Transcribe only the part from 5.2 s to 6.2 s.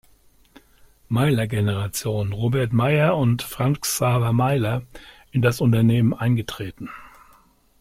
in das Unternehmen